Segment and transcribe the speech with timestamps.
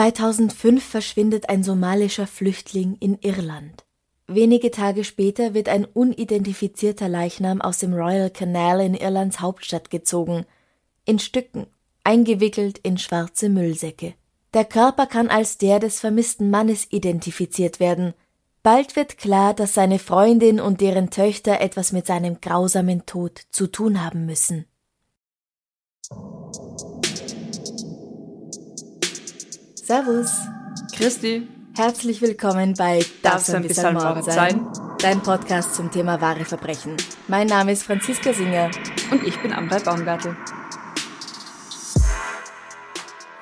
[0.00, 3.84] 2005 verschwindet ein somalischer Flüchtling in Irland.
[4.26, 10.46] Wenige Tage später wird ein unidentifizierter Leichnam aus dem Royal Canal in Irlands Hauptstadt gezogen,
[11.04, 11.66] in Stücken,
[12.02, 14.14] eingewickelt in schwarze Müllsäcke.
[14.54, 18.14] Der Körper kann als der des vermissten Mannes identifiziert werden.
[18.62, 23.66] Bald wird klar, dass seine Freundin und deren Töchter etwas mit seinem grausamen Tod zu
[23.66, 24.64] tun haben müssen.
[29.90, 30.30] Servus.
[30.96, 31.48] Christi.
[31.76, 34.64] Herzlich willkommen bei Darf es ein bisschen Mord sein?
[35.00, 36.96] Dein Podcast zum Thema wahre Verbrechen.
[37.26, 38.70] Mein Name ist Franziska Singer.
[39.10, 40.36] Und ich bin Amrei Baumgartel.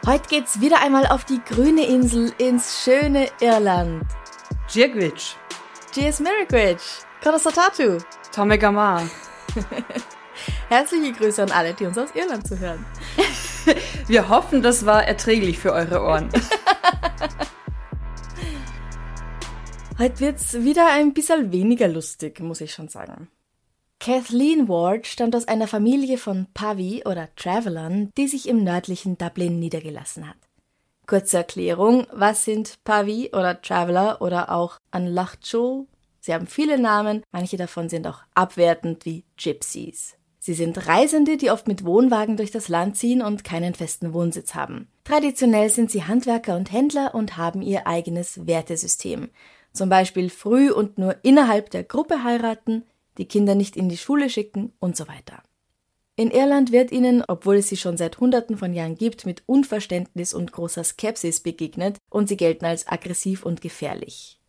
[0.06, 4.06] Heute geht's wieder einmal auf die grüne Insel ins schöne Irland.
[4.73, 5.36] Djirgwitch.
[5.92, 7.01] Cheers Mirigwitch.
[7.23, 7.98] Kodasatatu.
[8.34, 9.03] Tomegama.
[10.70, 12.86] Herzliche Grüße an alle, die uns aus Irland zuhören.
[14.06, 16.31] Wir hoffen, das war erträglich für eure Ohren.
[19.98, 23.29] Heute wird's wieder ein bisschen weniger lustig, muss ich schon sagen.
[24.01, 29.59] Kathleen Ward stammt aus einer Familie von Pavi oder Travelern, die sich im nördlichen Dublin
[29.59, 30.36] niedergelassen hat.
[31.09, 35.86] Kurze Erklärung, was sind Pavi oder Traveler oder auch Anlachchul?
[36.20, 40.17] Sie haben viele Namen, manche davon sind auch abwertend wie Gypsies.
[40.49, 44.55] Sie sind Reisende, die oft mit Wohnwagen durch das Land ziehen und keinen festen Wohnsitz
[44.55, 44.89] haben.
[45.05, 49.29] Traditionell sind sie Handwerker und Händler und haben ihr eigenes Wertesystem.
[49.75, 52.85] Zum Beispiel früh und nur innerhalb der Gruppe heiraten,
[53.19, 55.42] die Kinder nicht in die Schule schicken und so weiter.
[56.17, 60.33] In Irland wird ihnen, obwohl es sie schon seit Hunderten von Jahren gibt, mit Unverständnis
[60.33, 64.41] und großer Skepsis begegnet und sie gelten als aggressiv und gefährlich.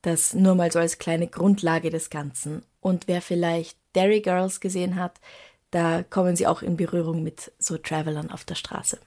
[0.00, 2.62] Das nur mal so als kleine Grundlage des Ganzen.
[2.80, 5.20] Und wer vielleicht Derry Girls gesehen hat,
[5.70, 8.98] da kommen sie auch in Berührung mit so Travelern auf der Straße.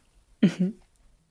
[0.42, 0.76] Mhm.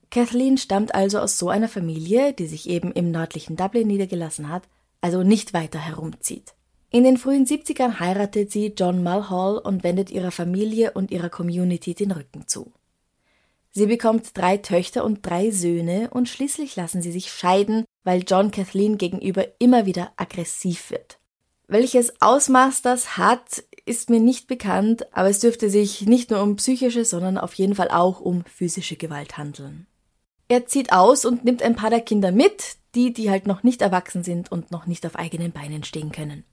[0.09, 4.63] Kathleen stammt also aus so einer Familie, die sich eben im nördlichen Dublin niedergelassen hat,
[5.01, 6.53] also nicht weiter herumzieht.
[6.89, 11.93] In den frühen 70ern heiratet sie John Mulhall und wendet ihrer Familie und ihrer Community
[11.93, 12.71] den Rücken zu.
[13.71, 18.51] Sie bekommt drei Töchter und drei Söhne und schließlich lassen sie sich scheiden, weil John
[18.51, 21.19] Kathleen gegenüber immer wieder aggressiv wird.
[21.67, 26.55] Welches Ausmaß das hat, ist mir nicht bekannt, aber es dürfte sich nicht nur um
[26.57, 29.87] psychische, sondern auf jeden Fall auch um physische Gewalt handeln.
[30.47, 33.81] Er zieht aus und nimmt ein paar der Kinder mit, die, die halt noch nicht
[33.81, 36.43] erwachsen sind und noch nicht auf eigenen Beinen stehen können.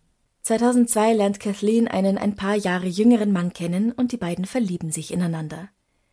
[0.42, 5.12] 2002 lernt Kathleen einen ein paar Jahre jüngeren Mann kennen und die beiden verlieben sich
[5.12, 5.68] ineinander.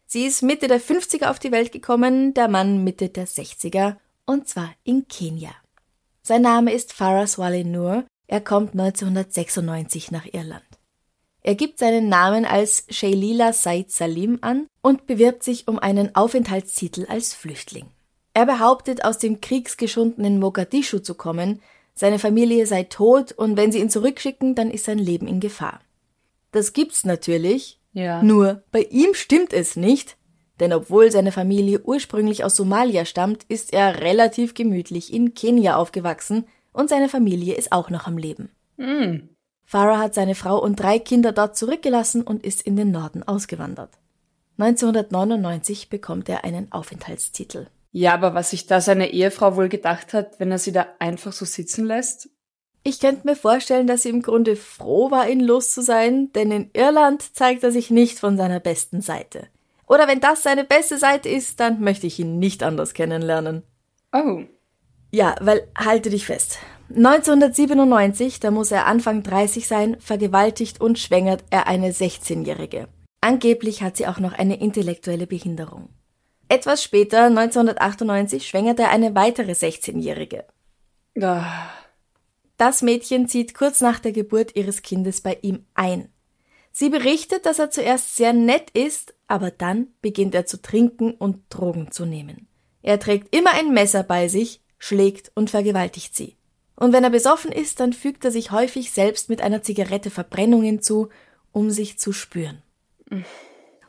[0.06, 3.96] Sie ist Mitte der 50er auf die Welt gekommen, der Mann Mitte der 60er,
[4.26, 5.52] und zwar in Kenia.
[6.22, 10.64] Sein Name ist Farah Swale Nur er kommt 1996 nach Irland.
[11.42, 17.08] Er gibt seinen Namen als Shaylila Said Salim an und bewirbt sich um einen Aufenthaltstitel
[17.10, 17.88] als Flüchtling.
[18.36, 21.60] Er behauptet, aus dem kriegsgeschundenen Mogadischu zu kommen,
[21.96, 25.82] seine Familie sei tot und wenn sie ihn zurückschicken, dann ist sein Leben in Gefahr.
[26.52, 28.22] Das gibt's natürlich, ja.
[28.22, 30.18] nur bei ihm stimmt es nicht,
[30.60, 36.46] denn obwohl seine Familie ursprünglich aus Somalia stammt, ist er relativ gemütlich in Kenia aufgewachsen
[36.72, 38.50] und seine Familie ist auch noch am Leben.
[38.78, 39.30] Mm.
[39.66, 43.92] Farah hat seine Frau und drei Kinder dort zurückgelassen und ist in den Norden ausgewandert.
[44.58, 47.68] 1999 bekommt er einen Aufenthaltstitel.
[47.92, 51.32] Ja, aber was sich da seine Ehefrau wohl gedacht hat, wenn er sie da einfach
[51.32, 52.30] so sitzen lässt?
[52.84, 56.52] Ich könnte mir vorstellen, dass sie im Grunde froh war, ihn los zu sein, denn
[56.52, 59.48] in Irland zeigt er sich nicht von seiner besten Seite.
[59.88, 63.64] Oder wenn das seine beste Seite ist, dann möchte ich ihn nicht anders kennenlernen.
[64.14, 64.44] Oh.
[65.12, 66.60] Ja, weil halte dich fest.
[66.90, 72.88] 1997, da muss er Anfang 30 sein, vergewaltigt und schwängert er eine 16-Jährige.
[73.22, 75.90] Angeblich hat sie auch noch eine intellektuelle Behinderung.
[76.48, 80.46] Etwas später, 1998, schwängert er eine weitere 16-Jährige.
[81.22, 81.70] Ah.
[82.58, 86.12] Das Mädchen zieht kurz nach der Geburt ihres Kindes bei ihm ein.
[86.72, 91.44] Sie berichtet, dass er zuerst sehr nett ist, aber dann beginnt er zu trinken und
[91.50, 92.48] Drogen zu nehmen.
[92.82, 96.36] Er trägt immer ein Messer bei sich, schlägt und vergewaltigt sie.
[96.76, 100.82] Und wenn er besoffen ist, dann fügt er sich häufig selbst mit einer Zigarette Verbrennungen
[100.82, 101.10] zu,
[101.52, 102.62] um sich zu spüren.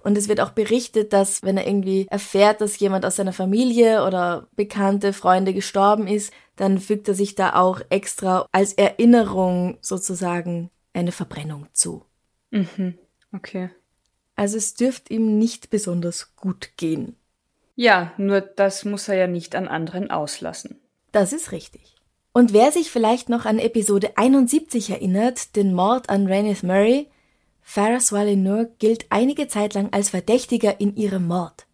[0.03, 4.05] Und es wird auch berichtet, dass wenn er irgendwie erfährt, dass jemand aus seiner Familie
[4.05, 10.71] oder bekannte Freunde gestorben ist, dann fügt er sich da auch extra als Erinnerung sozusagen
[10.93, 12.05] eine Verbrennung zu.
[12.51, 12.99] Mhm.
[13.33, 13.71] Okay.
[14.35, 17.15] Also es dürfte ihm nicht besonders gut gehen.
[17.77, 20.80] Ja, nur das muss er ja nicht an anderen auslassen.
[21.13, 21.97] Das ist richtig.
[22.33, 27.09] Und wer sich vielleicht noch an Episode 71 erinnert, den Mord an Rhaenys Murray,
[27.61, 31.67] Farah Swaley gilt einige Zeit lang als Verdächtiger in ihrem Mord.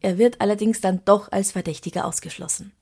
[0.00, 2.72] Er wird allerdings dann doch als Verdächtiger ausgeschlossen.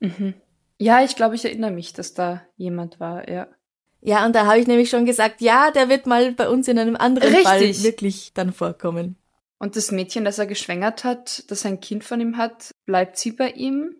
[0.00, 0.34] Mhm.
[0.78, 3.48] Ja, ich glaube, ich erinnere mich, dass da jemand war, ja.
[4.02, 6.78] Ja, und da habe ich nämlich schon gesagt, ja, der wird mal bei uns in
[6.78, 7.46] einem anderen Richtig.
[7.46, 9.16] Fall wirklich dann vorkommen.
[9.58, 13.32] Und das Mädchen, das er geschwängert hat, das ein Kind von ihm hat, bleibt sie
[13.32, 13.96] bei ihm?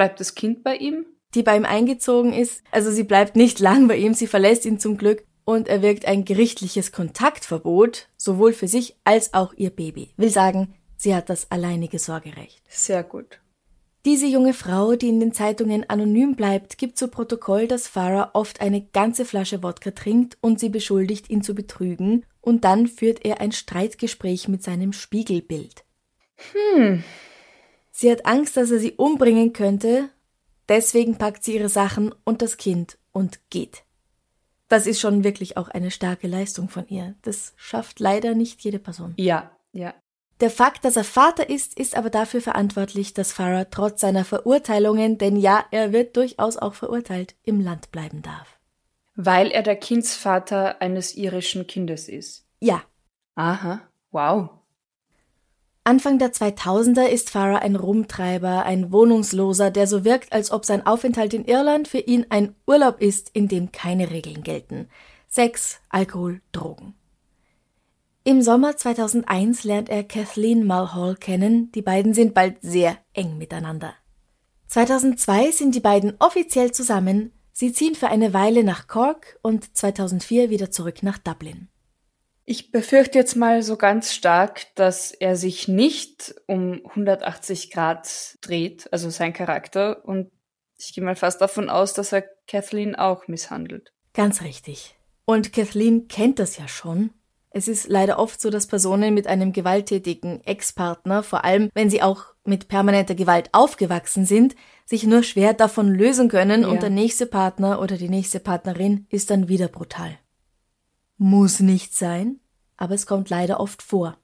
[0.00, 1.04] Bleibt das Kind bei ihm?
[1.34, 4.78] Die bei ihm eingezogen ist, also sie bleibt nicht lang bei ihm, sie verlässt ihn
[4.78, 10.14] zum Glück und er wirkt ein gerichtliches Kontaktverbot, sowohl für sich als auch ihr Baby.
[10.16, 12.62] Will sagen, sie hat das alleinige Sorgerecht.
[12.66, 13.40] Sehr gut.
[14.06, 18.62] Diese junge Frau, die in den Zeitungen anonym bleibt, gibt zu Protokoll, dass Farah oft
[18.62, 23.42] eine ganze Flasche Wodka trinkt und sie beschuldigt, ihn zu betrügen, und dann führt er
[23.42, 25.84] ein Streitgespräch mit seinem Spiegelbild.
[26.54, 27.04] Hm.
[28.00, 30.08] Sie hat Angst, dass er sie umbringen könnte,
[30.70, 33.82] deswegen packt sie ihre Sachen und das Kind und geht.
[34.68, 37.14] Das ist schon wirklich auch eine starke Leistung von ihr.
[37.20, 39.12] Das schafft leider nicht jede Person.
[39.18, 39.92] Ja, ja.
[40.40, 45.18] Der Fakt, dass er Vater ist, ist aber dafür verantwortlich, dass Farah trotz seiner Verurteilungen,
[45.18, 48.58] denn ja, er wird durchaus auch verurteilt, im Land bleiben darf.
[49.14, 52.46] Weil er der Kindsvater eines irischen Kindes ist.
[52.60, 52.82] Ja.
[53.34, 53.82] Aha.
[54.10, 54.59] Wow.
[55.82, 60.86] Anfang der 2000er ist Farah ein Rumtreiber, ein Wohnungsloser, der so wirkt, als ob sein
[60.86, 64.88] Aufenthalt in Irland für ihn ein Urlaub ist, in dem keine Regeln gelten.
[65.26, 66.94] Sex, Alkohol, Drogen.
[68.24, 73.94] Im Sommer 2001 lernt er Kathleen Mulhall kennen, die beiden sind bald sehr eng miteinander.
[74.66, 80.50] 2002 sind die beiden offiziell zusammen, sie ziehen für eine Weile nach Cork und 2004
[80.50, 81.69] wieder zurück nach Dublin.
[82.50, 88.92] Ich befürchte jetzt mal so ganz stark, dass er sich nicht um 180 Grad dreht,
[88.92, 90.32] also sein Charakter, und
[90.76, 93.92] ich gehe mal fast davon aus, dass er Kathleen auch misshandelt.
[94.14, 94.96] Ganz richtig.
[95.26, 97.10] Und Kathleen kennt das ja schon
[97.52, 102.00] es ist leider oft so, dass Personen mit einem gewalttätigen Ex-Partner, vor allem wenn sie
[102.02, 104.54] auch mit permanenter Gewalt aufgewachsen sind,
[104.86, 106.68] sich nur schwer davon lösen können Ja.
[106.68, 110.16] und der nächste Partner oder die nächste Partnerin ist dann wieder brutal.
[111.22, 112.40] Muss nicht sein,
[112.78, 114.16] aber es kommt leider oft vor.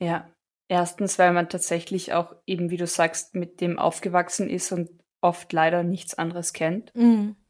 [0.00, 0.28] Ja.
[0.66, 4.90] Erstens, weil man tatsächlich auch eben, wie du sagst, mit dem aufgewachsen ist und
[5.20, 6.92] oft leider nichts anderes kennt.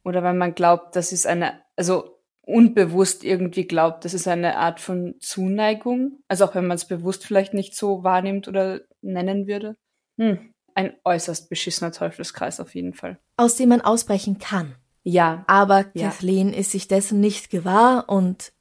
[0.04, 4.78] Oder weil man glaubt, das ist eine, also unbewusst irgendwie glaubt, das ist eine Art
[4.78, 6.18] von Zuneigung.
[6.28, 9.76] Also auch wenn man es bewusst vielleicht nicht so wahrnimmt oder nennen würde.
[10.18, 10.52] Hm.
[10.74, 13.18] Ein äußerst beschissener Teufelskreis auf jeden Fall.
[13.38, 14.74] Aus dem man ausbrechen kann.
[15.02, 16.08] Ja, Aber Ja.
[16.08, 18.52] Kathleen ist sich dessen nicht gewahr und.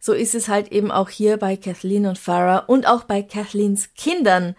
[0.00, 3.92] So ist es halt eben auch hier bei Kathleen und Farah und auch bei Kathleens
[3.94, 4.56] Kindern.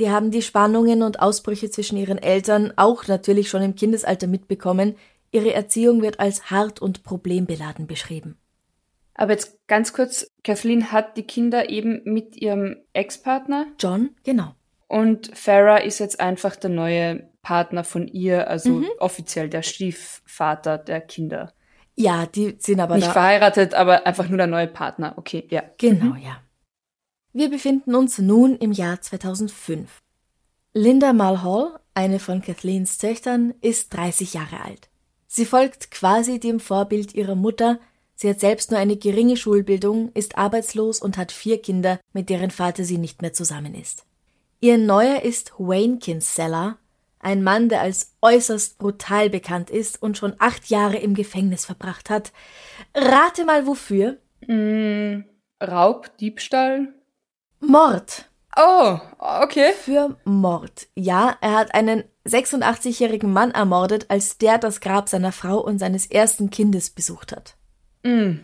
[0.00, 4.96] Die haben die Spannungen und Ausbrüche zwischen ihren Eltern auch natürlich schon im Kindesalter mitbekommen.
[5.30, 8.36] Ihre Erziehung wird als hart und problembeladen beschrieben.
[9.14, 14.54] aber jetzt ganz kurz, Kathleen hat die Kinder eben mit ihrem Ex-Partner John, genau.
[14.88, 18.88] und Farah ist jetzt einfach der neue Partner von ihr, also Mhm.
[18.98, 21.52] offiziell der Stiefvater der Kinder.
[21.96, 23.12] Ja, die sind aber Nicht da.
[23.12, 25.14] verheiratet, aber einfach nur der neue Partner.
[25.16, 25.62] Okay, ja.
[25.78, 26.40] Genau, ja.
[27.32, 30.00] Wir befinden uns nun im Jahr 2005.
[30.72, 34.88] Linda Mulhall, eine von Kathleens Töchtern, ist 30 Jahre alt.
[35.26, 37.78] Sie folgt quasi dem Vorbild ihrer Mutter.
[38.16, 42.50] Sie hat selbst nur eine geringe Schulbildung, ist arbeitslos und hat vier Kinder, mit deren
[42.50, 44.04] Vater sie nicht mehr zusammen ist.
[44.60, 46.78] Ihr Neuer ist Wayne Kinsella,
[47.20, 52.10] ein Mann, der als äußerst brutal bekannt ist und schon acht Jahre im Gefängnis verbracht
[52.10, 52.32] hat.
[52.94, 54.16] Rate mal wofür?
[54.46, 55.24] Mm,
[55.62, 56.88] Raub, Diebstahl.
[57.60, 58.30] Mord.
[58.56, 59.72] Oh, okay.
[59.72, 60.88] Für Mord.
[60.94, 66.06] Ja, er hat einen 86-jährigen Mann ermordet, als der das Grab seiner Frau und seines
[66.06, 67.56] ersten Kindes besucht hat.
[68.02, 68.38] Mm.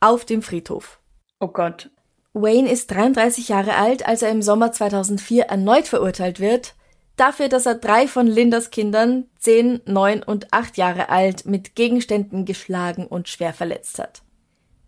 [0.00, 1.00] Auf dem Friedhof.
[1.40, 1.90] Oh Gott.
[2.32, 6.74] Wayne ist 33 Jahre alt, als er im Sommer 2004 erneut verurteilt wird,
[7.20, 12.44] dafür, dass er drei von Lindas Kindern, 10, 9 und 8 Jahre alt, mit Gegenständen
[12.44, 14.22] geschlagen und schwer verletzt hat.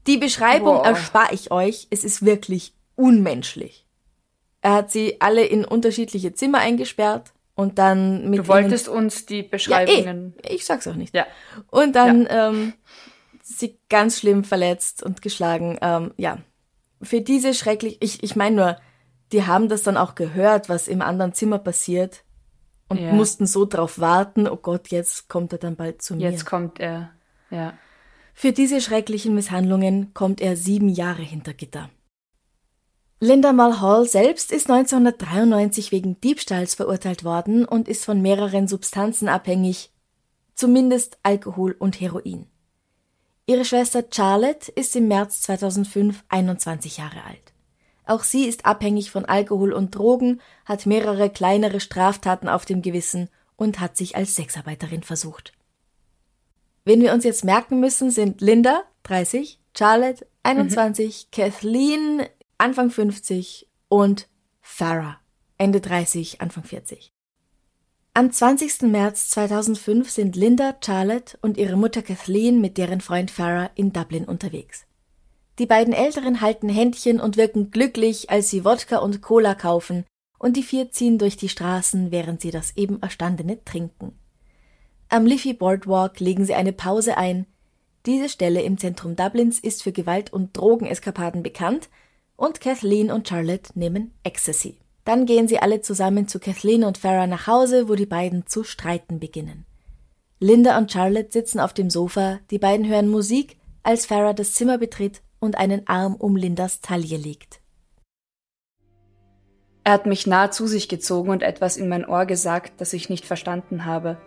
[0.07, 0.87] Die Beschreibung Boah.
[0.87, 3.87] erspare ich euch, es ist wirklich unmenschlich.
[4.61, 9.35] Er hat sie alle in unterschiedliche Zimmer eingesperrt und dann mit Du wolltest uns die
[9.41, 10.35] ihnen, ja, Beschreibungen.
[10.43, 11.15] eh, ich sag's auch nicht.
[11.15, 11.27] Ja.
[11.71, 12.73] Und dann ähm,
[13.43, 15.79] sie ganz schlimm verletzt und geschlagen.
[15.83, 16.39] Ähm, ja,
[17.03, 18.77] für diese schrecklich, ich, ich meine nur,
[19.33, 22.25] die haben das dann auch gehört, was im anderen Zimmer passiert
[22.89, 23.12] und ja.
[23.12, 26.31] mussten so drauf warten, oh Gott, jetzt kommt er dann bald zu mir.
[26.31, 27.11] Jetzt kommt er,
[27.51, 27.75] ja.
[28.35, 31.91] Für diese schrecklichen Misshandlungen kommt er sieben Jahre hinter Gitter.
[33.21, 39.93] Linda Mulhall selbst ist 1993 wegen Diebstahls verurteilt worden und ist von mehreren Substanzen abhängig,
[40.55, 42.47] zumindest Alkohol und Heroin.
[43.47, 47.51] Ihre Schwester Charlotte ist im März 2005 21 Jahre alt.
[48.04, 53.28] Auch sie ist abhängig von Alkohol und Drogen, hat mehrere kleinere Straftaten auf dem Gewissen
[53.56, 55.52] und hat sich als Sexarbeiterin versucht.
[56.85, 61.37] Wen wir uns jetzt merken müssen, sind Linda, 30, Charlotte, 21, mhm.
[61.37, 62.23] Kathleen,
[62.59, 64.28] Anfang 50 und
[64.61, 65.18] Farah,
[65.59, 67.12] Ende 30, Anfang 40.
[68.14, 68.82] Am 20.
[68.82, 74.25] März 2005 sind Linda, Charlotte und ihre Mutter Kathleen mit deren Freund Farah in Dublin
[74.25, 74.85] unterwegs.
[75.62, 80.04] Die beiden Älteren halten Händchen und wirken glücklich, als sie Wodka und Cola kaufen,
[80.40, 84.19] und die vier ziehen durch die Straßen, während sie das eben Erstandene trinken.
[85.09, 87.47] Am Liffey Boardwalk legen sie eine Pause ein.
[88.07, 91.90] Diese Stelle im Zentrum Dublins ist für Gewalt- und Drogeneskapaden bekannt
[92.35, 94.78] und Kathleen und Charlotte nehmen Ecstasy.
[95.04, 98.64] Dann gehen sie alle zusammen zu Kathleen und Farah nach Hause, wo die beiden zu
[98.64, 99.64] streiten beginnen.
[100.40, 104.76] Linda und Charlotte sitzen auf dem Sofa, die beiden hören Musik, als Farah das Zimmer
[104.76, 107.61] betritt und einen Arm um Lindas Taille legt.
[109.84, 113.11] Er hat mich nah zu sich gezogen und etwas in mein Ohr gesagt, das ich
[113.11, 114.18] nicht verstanden habe.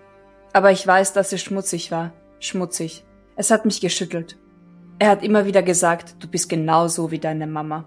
[0.51, 2.11] Aber ich weiß, dass es schmutzig war.
[2.39, 3.05] Schmutzig.
[3.37, 4.37] Es hat mich geschüttelt.
[4.99, 7.85] Er hat immer wieder gesagt, du bist genauso wie deine Mama.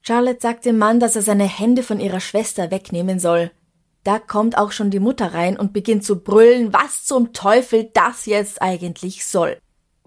[0.00, 3.50] Charlotte sagt dem Mann, dass er seine Hände von ihrer Schwester wegnehmen soll.
[4.04, 8.24] Da kommt auch schon die Mutter rein und beginnt zu brüllen, was zum Teufel das
[8.24, 9.58] jetzt eigentlich soll.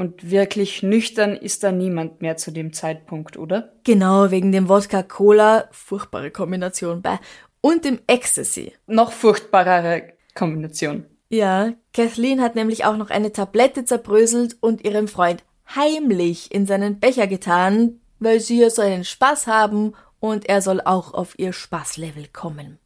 [0.02, 3.72] Und wirklich nüchtern ist da niemand mehr zu dem Zeitpunkt, oder?
[3.84, 7.20] Genau, wegen dem Wodka Cola, furchtbare Kombination, bei,
[7.62, 8.74] und dem Ecstasy.
[8.88, 11.06] Noch furchtbarere Kombination.
[11.30, 15.44] Ja, Kathleen hat nämlich auch noch eine Tablette zerbröselt und ihrem Freund
[15.76, 20.82] heimlich in seinen Becher getan, weil sie ja so einen Spaß haben und er soll
[20.82, 22.80] auch auf ihr Spaßlevel kommen.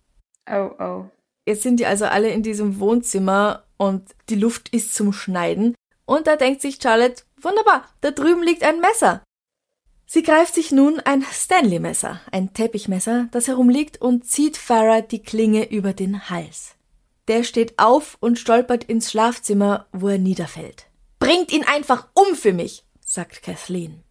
[0.52, 1.06] Oh, oh.
[1.48, 5.76] Jetzt sind die also alle in diesem Wohnzimmer und die Luft ist zum Schneiden.
[6.06, 9.24] Und da denkt sich Charlotte, wunderbar, da drüben liegt ein Messer.
[10.06, 15.70] Sie greift sich nun ein Stanley-Messer, ein Teppichmesser, das herumliegt und zieht Farah die Klinge
[15.72, 16.76] über den Hals.
[17.28, 20.86] Der steht auf und stolpert ins Schlafzimmer, wo er niederfällt.
[21.18, 24.04] Bringt ihn einfach um für mich, sagt Kathleen.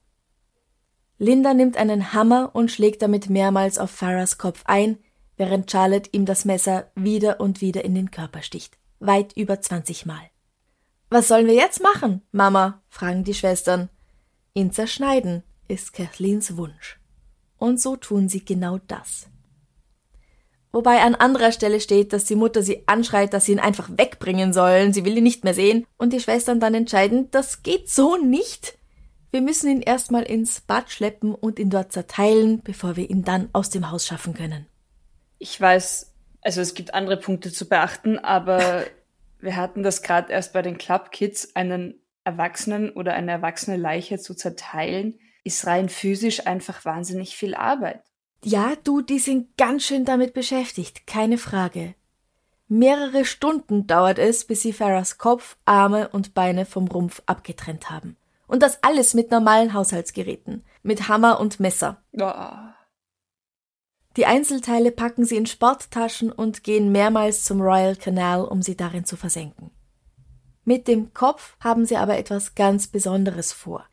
[1.19, 4.99] Linda nimmt einen Hammer und schlägt damit mehrmals auf Farahs Kopf ein,
[5.37, 8.79] während Charlotte ihm das Messer wieder und wieder in den Körper sticht.
[8.99, 10.23] Weit über 20 Mal.
[11.15, 12.83] Was sollen wir jetzt machen, Mama?
[12.89, 13.89] fragen die Schwestern.
[14.53, 16.99] Ihn zerschneiden ist Kathleens Wunsch.
[17.57, 19.29] Und so tun sie genau das.
[20.73, 24.53] Wobei an anderer Stelle steht, dass die Mutter sie anschreit, dass sie ihn einfach wegbringen
[24.53, 28.17] sollen, sie will ihn nicht mehr sehen, und die Schwestern dann entscheiden, das geht so
[28.17, 28.77] nicht.
[29.31, 33.51] Wir müssen ihn erstmal ins Bad schleppen und ihn dort zerteilen, bevor wir ihn dann
[33.53, 34.67] aus dem Haus schaffen können.
[35.39, 38.83] Ich weiß, also es gibt andere Punkte zu beachten, aber
[39.45, 44.19] wir hatten das gerade erst bei den Club Kids, einen Erwachsenen oder eine erwachsene Leiche
[44.19, 48.03] zu zerteilen, ist rein physisch einfach wahnsinnig viel Arbeit.
[48.43, 51.95] Ja, du, die sind ganz schön damit beschäftigt, keine Frage.
[52.67, 58.17] Mehrere Stunden dauert es, bis sie Farahs Kopf, Arme und Beine vom Rumpf abgetrennt haben.
[58.47, 62.03] Und das alles mit normalen Haushaltsgeräten, mit Hammer und Messer.
[62.13, 62.33] Oh.
[64.17, 69.05] Die Einzelteile packen sie in Sporttaschen und gehen mehrmals zum Royal Canal, um sie darin
[69.05, 69.71] zu versenken.
[70.65, 73.85] Mit dem Kopf haben sie aber etwas ganz Besonderes vor.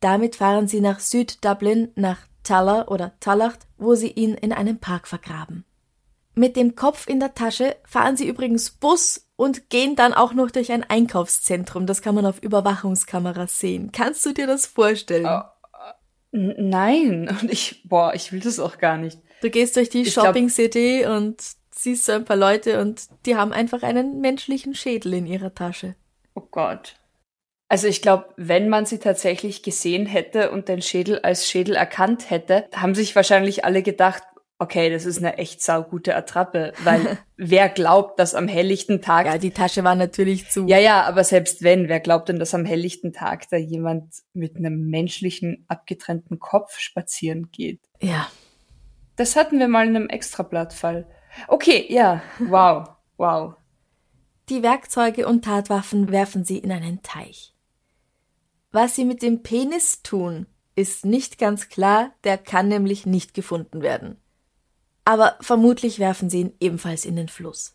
[0.00, 5.08] Damit fahren sie nach Süd-Dublin, nach Taller oder Tallacht, wo sie ihn in einem Park
[5.08, 5.64] vergraben.
[6.34, 10.52] Mit dem Kopf in der Tasche fahren sie übrigens Bus und gehen dann auch noch
[10.52, 11.84] durch ein Einkaufszentrum.
[11.84, 13.90] Das kann man auf Überwachungskameras sehen.
[13.92, 15.26] Kannst du dir das vorstellen?
[15.26, 15.42] Oh,
[16.30, 19.18] nein, und ich, boah, ich will das auch gar nicht.
[19.40, 21.42] Du gehst durch die ich Shopping City und
[21.74, 25.94] siehst so ein paar Leute und die haben einfach einen menschlichen Schädel in ihrer Tasche.
[26.34, 26.96] Oh Gott.
[27.68, 32.30] Also ich glaube, wenn man sie tatsächlich gesehen hätte und den Schädel als Schädel erkannt
[32.30, 34.22] hätte, haben sich wahrscheinlich alle gedacht,
[34.58, 39.26] okay, das ist eine echt saugute Attrappe, weil wer glaubt, dass am helllichten Tag.
[39.26, 40.66] Ja, die Tasche war natürlich zu.
[40.66, 44.56] Ja, ja, aber selbst wenn, wer glaubt denn, dass am helllichten Tag da jemand mit
[44.56, 47.80] einem menschlichen abgetrennten Kopf spazieren geht?
[48.00, 48.28] Ja.
[49.18, 51.04] Das hatten wir mal in einem Extrablattfall.
[51.48, 53.54] Okay, ja, wow, wow.
[54.48, 57.52] Die Werkzeuge und Tatwaffen werfen sie in einen Teich.
[58.70, 60.46] Was sie mit dem Penis tun,
[60.76, 64.18] ist nicht ganz klar, der kann nämlich nicht gefunden werden.
[65.04, 67.74] Aber vermutlich werfen sie ihn ebenfalls in den Fluss.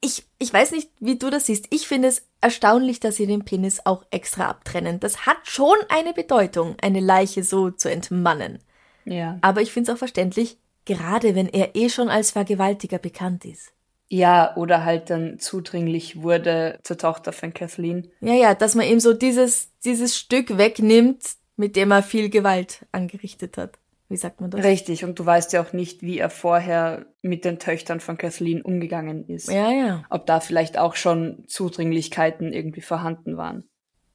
[0.00, 1.66] Ich, ich weiß nicht, wie du das siehst.
[1.70, 5.00] Ich finde es erstaunlich, dass sie den Penis auch extra abtrennen.
[5.00, 8.60] Das hat schon eine Bedeutung, eine Leiche so zu entmannen.
[9.04, 9.38] Ja.
[9.42, 13.72] Aber ich finde es auch verständlich, gerade wenn er eh schon als Vergewaltiger bekannt ist.
[14.08, 18.10] Ja, oder halt dann zudringlich wurde zur Tochter von Kathleen.
[18.20, 21.22] Ja, ja, dass man ihm so dieses, dieses Stück wegnimmt,
[21.56, 23.78] mit dem er viel Gewalt angerichtet hat.
[24.08, 24.62] Wie sagt man das?
[24.62, 28.60] Richtig, und du weißt ja auch nicht, wie er vorher mit den Töchtern von Kathleen
[28.60, 29.50] umgegangen ist.
[29.50, 30.04] Ja, ja.
[30.10, 33.64] Ob da vielleicht auch schon Zudringlichkeiten irgendwie vorhanden waren.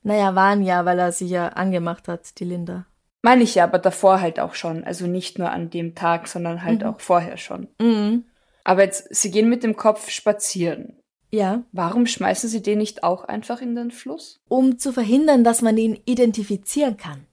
[0.04, 2.86] Naja, waren ja, weil er sie ja angemacht hat, die Linda.
[3.22, 4.84] Meine ich ja, aber davor halt auch schon.
[4.84, 6.88] Also nicht nur an dem Tag, sondern halt mhm.
[6.88, 7.68] auch vorher schon.
[7.80, 8.26] Mhm.
[8.64, 10.94] Aber jetzt, sie gehen mit dem Kopf spazieren.
[11.32, 11.64] Ja.
[11.72, 14.42] Warum schmeißen sie den nicht auch einfach in den Fluss?
[14.48, 17.26] Um zu verhindern, dass man ihn identifizieren kann.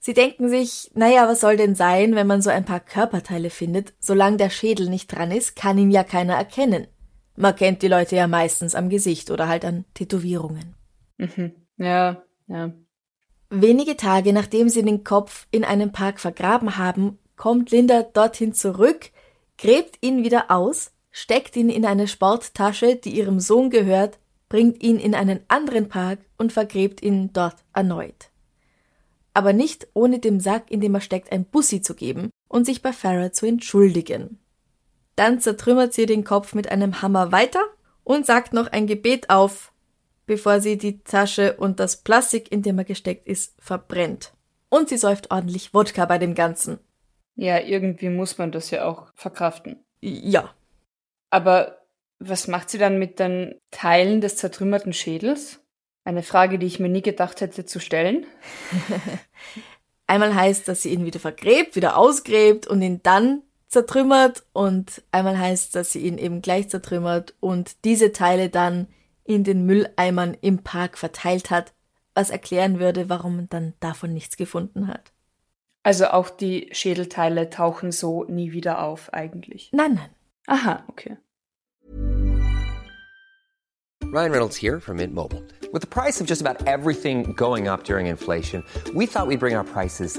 [0.00, 3.94] Sie denken sich, naja, was soll denn sein, wenn man so ein paar Körperteile findet?
[3.98, 6.86] Solange der Schädel nicht dran ist, kann ihn ja keiner erkennen.
[7.34, 10.74] Man kennt die Leute ja meistens am Gesicht oder halt an Tätowierungen.
[11.18, 11.52] Mhm.
[11.76, 12.72] Ja, ja.
[13.50, 19.10] Wenige Tage nachdem sie den Kopf in einem Park vergraben haben, kommt Linda dorthin zurück,
[19.56, 24.18] gräbt ihn wieder aus, steckt ihn in eine Sporttasche, die ihrem Sohn gehört,
[24.50, 28.30] bringt ihn in einen anderen Park und vergräbt ihn dort erneut.
[29.32, 32.82] Aber nicht ohne dem Sack, in dem er steckt, ein Bussi zu geben und sich
[32.82, 34.38] bei Farah zu entschuldigen.
[35.16, 37.62] Dann zertrümmert sie den Kopf mit einem Hammer weiter
[38.04, 39.72] und sagt noch ein Gebet auf,
[40.28, 44.32] bevor sie die Tasche und das Plastik, in dem er gesteckt ist, verbrennt.
[44.68, 46.78] Und sie säuft ordentlich Wodka bei dem Ganzen.
[47.34, 49.84] Ja, irgendwie muss man das ja auch verkraften.
[50.00, 50.54] Ja.
[51.30, 51.78] Aber
[52.18, 55.60] was macht sie dann mit den Teilen des zertrümmerten Schädels?
[56.04, 58.26] Eine Frage, die ich mir nie gedacht hätte zu stellen.
[60.06, 65.38] einmal heißt, dass sie ihn wieder vergräbt, wieder ausgräbt und ihn dann zertrümmert und einmal
[65.38, 68.88] heißt, dass sie ihn eben gleich zertrümmert und diese Teile dann
[69.28, 71.74] in den Mülleimern im Park verteilt hat,
[72.14, 75.12] was erklären würde, warum man dann davon nichts gefunden hat.
[75.82, 79.70] Also auch die Schädelteile tauchen so nie wieder auf eigentlich.
[79.72, 80.10] Nein, nein.
[80.46, 81.18] Aha, okay.
[84.10, 85.42] Ryan Reynolds here from Mint Mobile.
[85.70, 88.64] With the price of just about everything going up during inflation,
[88.94, 90.18] we thought we'd bring our prices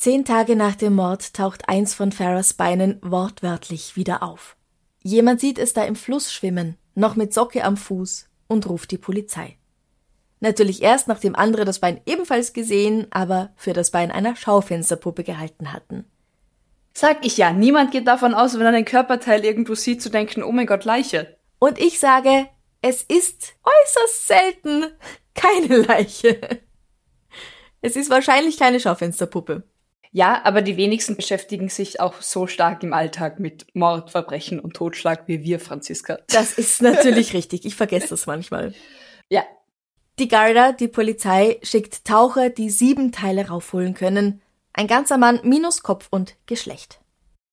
[0.00, 4.56] Zehn Tage nach dem Mord taucht eins von Farahs Beinen wortwörtlich wieder auf.
[5.02, 8.96] Jemand sieht es da im Fluss schwimmen, noch mit Socke am Fuß, und ruft die
[8.96, 9.58] Polizei.
[10.40, 15.70] Natürlich erst, nachdem andere das Bein ebenfalls gesehen, aber für das Bein einer Schaufensterpuppe gehalten
[15.70, 16.06] hatten.
[16.94, 20.42] Sag ich ja, niemand geht davon aus, wenn er ein Körperteil irgendwo sieht, zu denken,
[20.42, 21.36] oh mein Gott, Leiche.
[21.58, 22.48] Und ich sage,
[22.80, 24.86] es ist äußerst selten
[25.34, 26.40] keine Leiche.
[27.82, 29.64] Es ist wahrscheinlich keine Schaufensterpuppe.
[30.12, 34.74] Ja, aber die wenigsten beschäftigen sich auch so stark im Alltag mit Mord, Verbrechen und
[34.74, 36.18] Totschlag wie wir, Franziska.
[36.28, 37.64] Das ist natürlich richtig.
[37.64, 38.74] Ich vergesse das manchmal.
[39.28, 39.44] Ja.
[40.18, 44.42] Die Garda, die Polizei, schickt Taucher, die sieben Teile raufholen können.
[44.72, 47.00] Ein ganzer Mann minus Kopf und Geschlecht.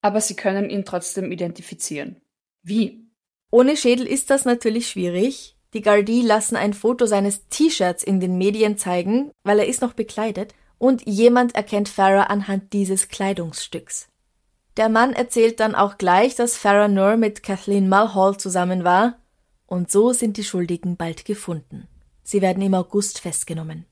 [0.02, 2.20] Aber sie können ihn trotzdem identifizieren.
[2.64, 3.06] Wie?
[3.52, 5.56] Ohne Schädel ist das natürlich schwierig.
[5.74, 9.94] Die Gardi lassen ein Foto seines T-Shirts in den Medien zeigen, weil er ist noch
[9.94, 14.08] bekleidet und jemand erkennt Farah anhand dieses Kleidungsstücks.
[14.78, 19.20] Der Mann erzählt dann auch gleich, dass Farah nur mit Kathleen Mulhall zusammen war,
[19.66, 21.88] und so sind die Schuldigen bald gefunden.
[22.24, 23.86] Sie werden im August festgenommen.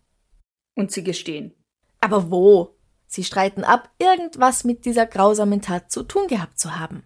[0.76, 1.54] Und sie gestehen.
[2.02, 2.76] Aber wo?
[3.08, 7.04] Sie streiten ab, irgendwas mit dieser grausamen Tat zu tun gehabt zu haben.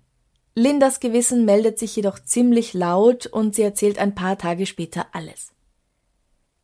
[0.56, 5.54] Lindas Gewissen meldet sich jedoch ziemlich laut und sie erzählt ein paar Tage später alles.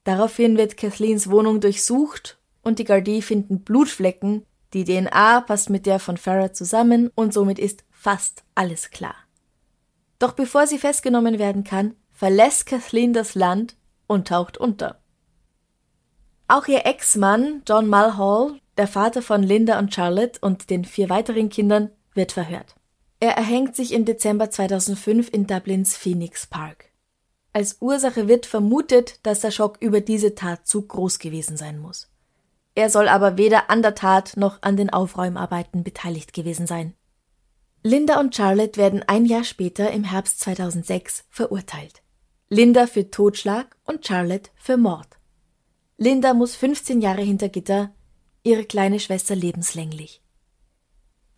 [0.03, 5.99] Daraufhin wird Kathleens Wohnung durchsucht und die Gardie finden Blutflecken, Die DNA passt mit der
[5.99, 9.15] von Farah zusammen und somit ist fast alles klar.
[10.19, 14.99] Doch bevor sie festgenommen werden kann, verlässt Kathleen das Land und taucht unter.
[16.47, 21.49] Auch ihr Ex-Mann John Mulhall, der Vater von Linda und Charlotte und den vier weiteren
[21.49, 22.75] Kindern, wird verhört.
[23.19, 26.91] Er erhängt sich im Dezember 2005 in Dublins Phoenix Park.
[27.53, 32.09] Als Ursache wird vermutet, dass der Schock über diese Tat zu groß gewesen sein muss.
[32.75, 36.93] Er soll aber weder an der Tat noch an den Aufräumarbeiten beteiligt gewesen sein.
[37.83, 42.01] Linda und Charlotte werden ein Jahr später im Herbst 2006 verurteilt.
[42.49, 45.07] Linda für Totschlag und Charlotte für Mord.
[45.97, 47.93] Linda muss 15 Jahre hinter Gitter,
[48.43, 50.21] ihre kleine Schwester lebenslänglich.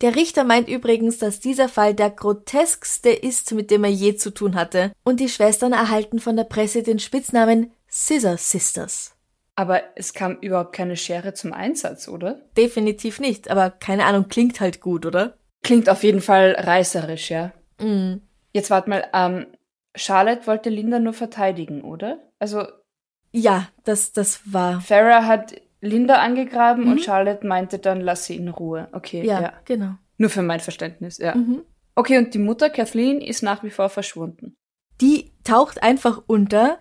[0.00, 4.30] Der Richter meint übrigens, dass dieser Fall der groteskste ist, mit dem er je zu
[4.30, 9.17] tun hatte, und die Schwestern erhalten von der Presse den Spitznamen Scissor Sisters.
[9.58, 12.40] Aber es kam überhaupt keine Schere zum Einsatz, oder?
[12.56, 15.36] Definitiv nicht, aber keine Ahnung, klingt halt gut, oder?
[15.64, 17.50] Klingt auf jeden Fall reißerisch, ja.
[17.80, 18.18] Mm.
[18.52, 19.46] Jetzt warte mal, ähm,
[19.96, 22.20] Charlotte wollte Linda nur verteidigen, oder?
[22.38, 22.68] Also.
[23.32, 24.80] Ja, das, das war.
[24.80, 26.92] Farah hat Linda angegraben mhm.
[26.92, 28.86] und Charlotte meinte dann, lass sie in Ruhe.
[28.92, 29.40] Okay, ja.
[29.40, 29.52] ja.
[29.64, 29.94] genau.
[30.18, 31.34] Nur für mein Verständnis, ja.
[31.34, 31.62] Mhm.
[31.96, 34.54] Okay, und die Mutter Kathleen ist nach wie vor verschwunden.
[35.00, 36.78] Die taucht einfach unter.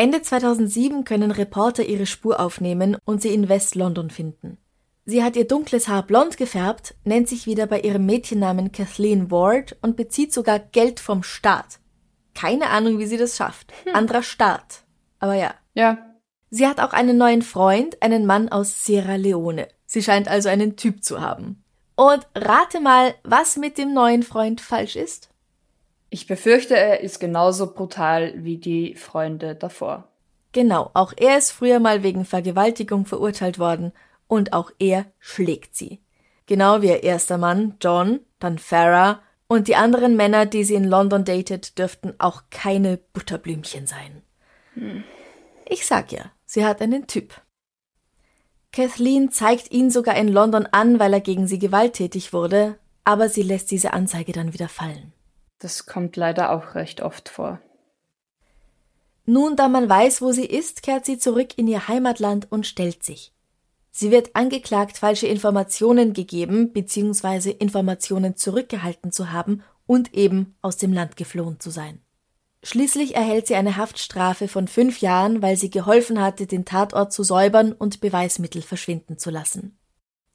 [0.00, 4.56] Ende 2007 können Reporter ihre Spur aufnehmen und sie in West-London finden.
[5.04, 9.76] Sie hat ihr dunkles Haar blond gefärbt, nennt sich wieder bei ihrem Mädchennamen Kathleen Ward
[9.82, 11.80] und bezieht sogar Geld vom Staat.
[12.34, 13.74] Keine Ahnung, wie sie das schafft.
[13.84, 13.94] Hm.
[13.94, 14.84] Anderer Staat.
[15.18, 15.52] Aber ja.
[15.74, 15.98] Ja,
[16.48, 19.68] Sie hat auch einen neuen Freund, einen Mann aus Sierra Leone.
[19.84, 21.62] Sie scheint also einen Typ zu haben.
[21.94, 25.28] Und rate mal, was mit dem neuen Freund falsch ist?
[26.10, 30.08] Ich befürchte, er ist genauso brutal wie die Freunde davor.
[30.52, 33.92] Genau, auch er ist früher mal wegen Vergewaltigung verurteilt worden
[34.26, 36.00] und auch er schlägt sie.
[36.46, 40.84] Genau wie ihr erster Mann, John, dann Farah und die anderen Männer, die sie in
[40.84, 44.22] London datet, dürften auch keine Butterblümchen sein.
[44.74, 45.04] Hm.
[45.68, 47.40] Ich sag ja, Sie hat einen Typ.
[48.72, 53.42] Kathleen zeigt ihn sogar in London an, weil er gegen sie gewalttätig wurde, aber sie
[53.42, 55.12] lässt diese Anzeige dann wieder fallen.
[55.60, 57.60] Das kommt leider auch recht oft vor.
[59.26, 63.04] Nun, da man weiß, wo sie ist, kehrt sie zurück in ihr Heimatland und stellt
[63.04, 63.32] sich.
[63.92, 67.50] Sie wird angeklagt, falsche Informationen gegeben bzw.
[67.50, 72.00] Informationen zurückgehalten zu haben und eben aus dem Land geflohen zu sein.
[72.62, 77.22] Schließlich erhält sie eine Haftstrafe von fünf Jahren, weil sie geholfen hatte, den Tatort zu
[77.22, 79.78] säubern und Beweismittel verschwinden zu lassen.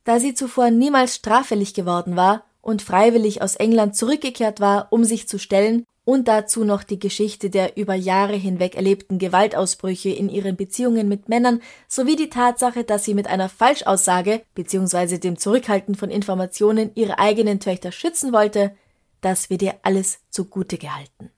[0.04, 5.28] Da sie zuvor niemals straffällig geworden war und freiwillig aus England zurückgekehrt war, um sich
[5.28, 10.56] zu stellen, und dazu noch die Geschichte der über Jahre hinweg erlebten Gewaltausbrüche in ihren
[10.56, 15.18] Beziehungen mit Männern sowie die Tatsache, dass sie mit einer Falschaussage bzw.
[15.18, 18.76] dem Zurückhalten von Informationen ihre eigenen Töchter schützen wollte,
[19.22, 21.32] das wird ihr alles zugute gehalten.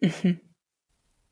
[0.00, 0.40] Mhm.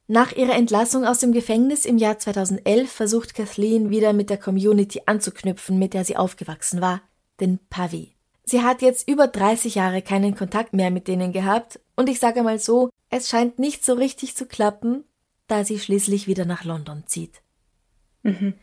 [0.07, 5.03] Nach ihrer Entlassung aus dem Gefängnis im Jahr 2011 versucht Kathleen wieder mit der Community
[5.05, 7.03] anzuknüpfen, mit der sie aufgewachsen war,
[7.41, 8.17] den Pavi.
[8.51, 12.43] Sie hat jetzt über 30 Jahre keinen Kontakt mehr mit denen gehabt und ich sage
[12.43, 15.05] mal so, es scheint nicht so richtig zu klappen,
[15.47, 17.43] da sie schließlich wieder nach London zieht.
[18.25, 18.55] Mhm.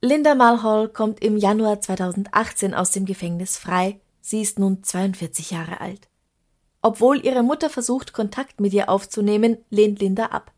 [0.00, 4.00] Linda Mulhall kommt im Januar 2018 aus dem Gefängnis frei.
[4.22, 6.08] Sie ist nun 42 Jahre alt.
[6.80, 10.52] Obwohl ihre Mutter versucht, Kontakt mit ihr aufzunehmen, lehnt Linda ab.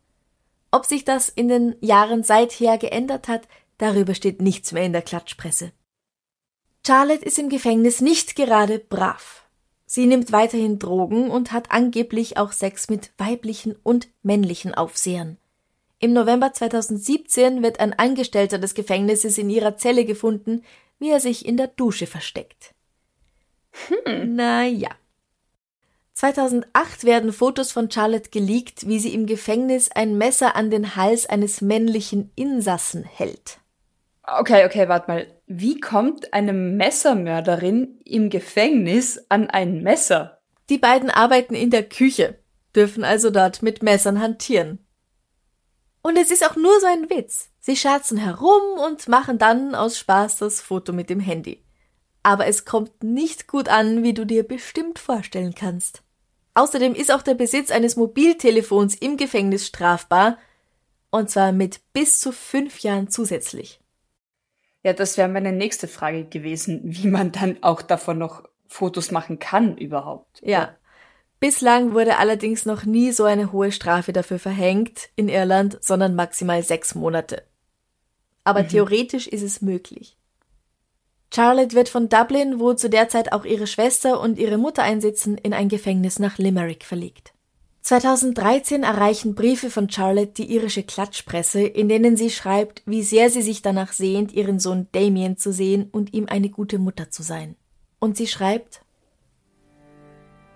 [0.71, 5.01] Ob sich das in den Jahren seither geändert hat, darüber steht nichts mehr in der
[5.01, 5.73] Klatschpresse.
[6.85, 9.43] Charlotte ist im Gefängnis nicht gerade brav.
[9.87, 15.37] Sie nimmt weiterhin Drogen und hat angeblich auch Sex mit weiblichen und männlichen Aufsehern.
[15.99, 20.63] Im November 2017 wird ein Angestellter des Gefängnisses in ihrer Zelle gefunden,
[20.99, 22.75] wie er sich in der Dusche versteckt.
[23.87, 24.35] Hm.
[24.35, 24.89] Na ja.
[26.13, 31.25] 2008 werden Fotos von Charlotte geleakt, wie sie im Gefängnis ein Messer an den Hals
[31.25, 33.57] eines männlichen Insassen hält.
[34.23, 35.34] Okay, okay, warte mal.
[35.47, 40.41] Wie kommt eine Messermörderin im Gefängnis an ein Messer?
[40.69, 42.39] Die beiden arbeiten in der Küche,
[42.75, 44.79] dürfen also dort mit Messern hantieren.
[46.01, 47.49] Und es ist auch nur so ein Witz.
[47.59, 51.63] Sie scherzen herum und machen dann aus Spaß das Foto mit dem Handy.
[52.23, 56.01] Aber es kommt nicht gut an, wie du dir bestimmt vorstellen kannst.
[56.55, 60.39] Außerdem ist auch der Besitz eines Mobiltelefons im Gefängnis strafbar,
[61.11, 63.79] und zwar mit bis zu fünf Jahren zusätzlich.
[64.85, 69.39] Ja, das wäre meine nächste Frage gewesen, wie man dann auch davon noch Fotos machen
[69.39, 70.43] kann überhaupt.
[70.43, 70.75] Ja.
[71.39, 76.61] Bislang wurde allerdings noch nie so eine hohe Strafe dafür verhängt in Irland, sondern maximal
[76.61, 77.47] sechs Monate.
[78.43, 78.67] Aber mhm.
[78.67, 80.19] theoretisch ist es möglich.
[81.33, 85.35] Charlotte wird von Dublin, wo zu der Zeit auch ihre Schwester und ihre Mutter einsitzen,
[85.35, 87.33] in ein Gefängnis nach Limerick verlegt.
[87.85, 93.43] 2013 erreichen Briefe von Charlotte die irische Klatschpresse, in denen sie schreibt, wie sehr sie
[93.43, 97.55] sich danach sehnt, ihren Sohn Damien zu sehen und ihm eine gute Mutter zu sein.
[97.99, 98.81] Und sie schreibt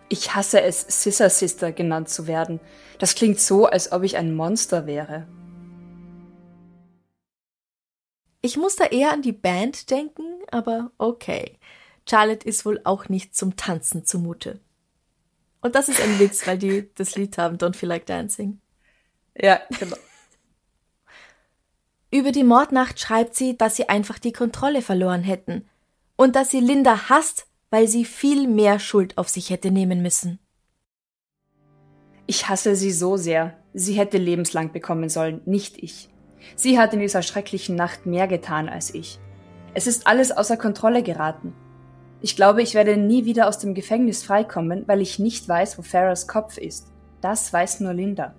[0.09, 2.59] Ich hasse es, Sister Sister genannt zu werden.
[2.97, 5.27] Das klingt so, als ob ich ein Monster wäre.
[8.41, 11.59] Ich muss da eher an die Band denken, aber okay.
[12.09, 14.59] Charlotte ist wohl auch nicht zum Tanzen zumute.
[15.61, 18.59] Und das ist ein Witz, weil die das Lied haben, Don't Feel Like Dancing.
[19.35, 19.97] Ja, genau.
[22.11, 25.67] Über die Mordnacht schreibt sie, dass sie einfach die Kontrolle verloren hätten
[26.15, 30.39] und dass sie Linda hasst, weil sie viel mehr Schuld auf sich hätte nehmen müssen.
[32.25, 33.57] Ich hasse sie so sehr.
[33.73, 36.09] Sie hätte lebenslang bekommen sollen, nicht ich.
[36.55, 39.19] Sie hat in dieser schrecklichen Nacht mehr getan als ich.
[39.73, 41.53] Es ist alles außer Kontrolle geraten.
[42.21, 45.83] Ich glaube, ich werde nie wieder aus dem Gefängnis freikommen, weil ich nicht weiß, wo
[45.83, 46.87] Farahs Kopf ist.
[47.21, 48.35] Das weiß nur Linda.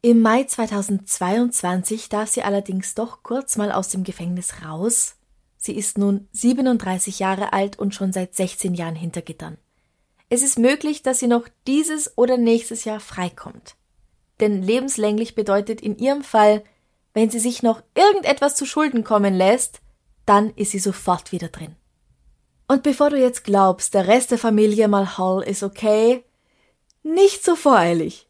[0.00, 5.14] Im Mai 2022 darf sie allerdings doch kurz mal aus dem Gefängnis raus.
[5.58, 9.58] Sie ist nun 37 Jahre alt und schon seit 16 Jahren hinter Gittern.
[10.28, 13.76] Es ist möglich, dass sie noch dieses oder nächstes Jahr freikommt.
[14.40, 16.64] Denn lebenslänglich bedeutet in ihrem Fall,
[17.14, 19.81] wenn sie sich noch irgendetwas zu Schulden kommen lässt,
[20.26, 21.76] dann ist sie sofort wieder drin.
[22.68, 26.24] Und bevor du jetzt glaubst, der Rest der Familie Mulhall ist okay,
[27.02, 28.28] nicht so voreilig.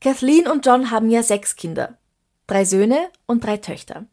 [0.00, 1.98] Kathleen und John haben ja sechs Kinder.
[2.46, 4.06] Drei Söhne und drei Töchter.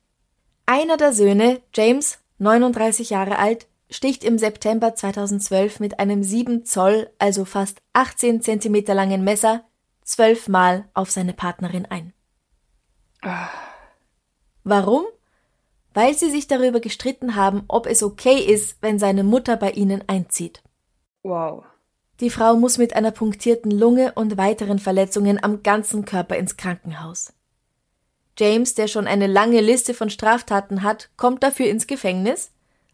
[0.66, 7.10] Einer der Söhne, James, 39 Jahre alt, sticht im September 2012 mit einem 7 Zoll,
[7.20, 9.64] also fast 18 Zentimeter langen Messer,
[10.04, 12.14] zwölfmal auf seine Partnerin ein.
[14.64, 15.06] Warum?
[15.98, 20.04] Weil sie sich darüber gestritten haben, ob es okay ist, wenn seine Mutter bei ihnen
[20.06, 20.62] einzieht.
[21.24, 21.64] Wow.
[22.20, 27.34] Die Frau muss mit einer punktierten Lunge und weiteren Verletzungen am ganzen Körper ins Krankenhaus.
[28.38, 32.52] James, der schon eine lange Liste von Straftaten hat, kommt dafür ins Gefängnis,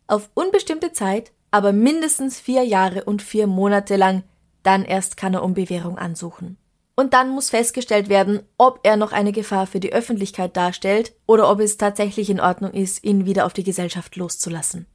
[0.08, 4.24] auf unbestimmte Zeit, aber mindestens vier Jahre und vier Monate lang,
[4.64, 6.56] dann erst kann er um Bewährung ansuchen.
[6.96, 11.50] Und dann muss festgestellt werden, ob er noch eine Gefahr für die Öffentlichkeit darstellt oder
[11.50, 14.86] ob es tatsächlich in Ordnung ist, ihn wieder auf die Gesellschaft loszulassen.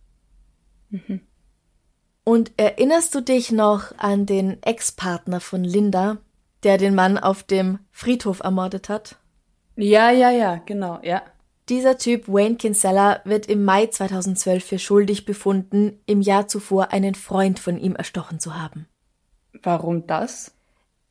[0.90, 1.20] Mhm.
[2.22, 6.18] Und erinnerst du dich noch an den Ex-Partner von Linda,
[6.62, 9.16] der den Mann auf dem Friedhof ermordet hat?
[9.76, 11.22] Ja, ja, ja, genau, ja.
[11.68, 17.14] Dieser Typ Wayne Kinsella wird im Mai 2012 für schuldig befunden, im Jahr zuvor einen
[17.14, 18.88] Freund von ihm erstochen zu haben.
[19.62, 20.57] Warum das?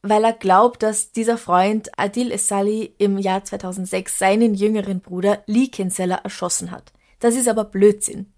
[0.01, 5.67] Weil er glaubt, dass dieser Freund Adil Essali im Jahr 2006 seinen jüngeren Bruder Lee
[5.67, 6.93] Kinsella erschossen hat.
[7.19, 8.33] Das ist aber Blödsinn.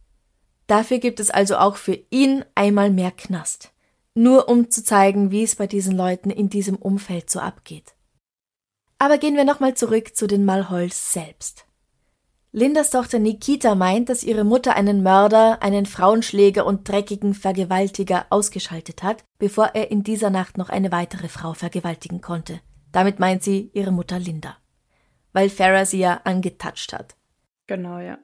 [0.67, 3.71] Dafür gibt es also auch für ihn einmal mehr Knast.
[4.13, 7.95] Nur um zu zeigen, wie es bei diesen Leuten in diesem Umfeld so abgeht.
[8.97, 11.65] Aber gehen wir nochmal zurück zu den Malholz selbst.
[12.51, 19.03] Lindas Tochter Nikita meint, dass ihre Mutter einen Mörder, einen Frauenschläger und dreckigen Vergewaltiger ausgeschaltet
[19.03, 22.59] hat, bevor er in dieser Nacht noch eine weitere Frau vergewaltigen konnte.
[22.91, 24.57] Damit meint sie ihre Mutter Linda.
[25.31, 27.15] Weil Farah sie ja angetatscht hat.
[27.67, 28.17] Genau, ja.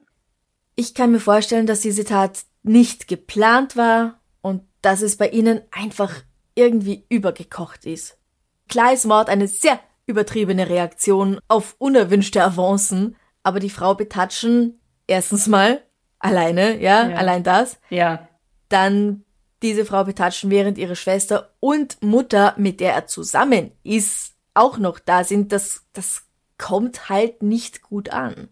[0.74, 5.60] Ich kann mir vorstellen, dass diese Tat nicht geplant war und dass es bei ihnen
[5.70, 6.12] einfach
[6.56, 8.18] irgendwie übergekocht ist.
[8.68, 13.14] Klar ist Mord eine sehr übertriebene Reaktion auf unerwünschte Avancen,
[13.46, 15.80] aber die Frau betatschen, erstens mal
[16.18, 17.16] alleine, ja, ja.
[17.16, 17.78] allein das.
[17.90, 18.28] Ja.
[18.68, 19.24] Dann
[19.62, 24.98] diese Frau betatschen, während ihre Schwester und Mutter, mit der er zusammen ist, auch noch
[24.98, 26.24] da sind, das, das
[26.58, 28.48] kommt halt nicht gut an.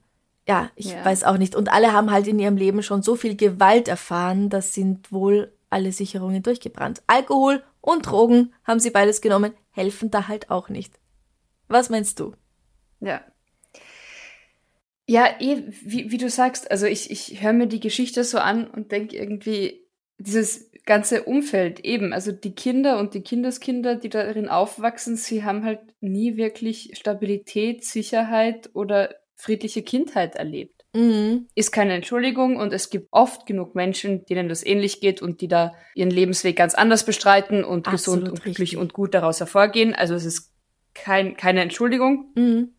[0.46, 1.04] Ja, ich ja.
[1.04, 1.56] weiß auch nicht.
[1.56, 5.52] Und alle haben halt in ihrem Leben schon so viel Gewalt erfahren, das sind wohl
[5.70, 7.02] alle Sicherungen durchgebrannt.
[7.08, 11.00] Alkohol und Drogen haben sie beides genommen, helfen da halt auch nicht.
[11.66, 12.34] Was meinst du?
[13.00, 13.22] Ja,
[15.06, 18.66] ja, eh, wie, wie du sagst, also ich, ich höre mir die Geschichte so an
[18.66, 19.84] und denke irgendwie,
[20.18, 25.64] dieses ganze Umfeld eben, also die Kinder und die Kindeskinder, die darin aufwachsen, sie haben
[25.64, 30.84] halt nie wirklich Stabilität, Sicherheit oder friedliche Kindheit erlebt.
[30.94, 31.48] Mhm.
[31.54, 35.48] Ist keine Entschuldigung und es gibt oft genug Menschen, denen das ähnlich geht und die
[35.48, 38.78] da ihren Lebensweg ganz anders bestreiten und Absolut gesund und glücklich richtig.
[38.78, 39.94] und gut daraus hervorgehen.
[39.94, 40.52] Also es ist
[40.94, 42.30] kein, keine Entschuldigung.
[42.36, 42.73] Mhm.